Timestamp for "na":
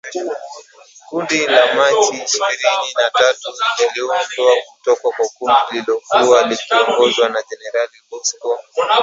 2.99-3.07, 7.29-7.39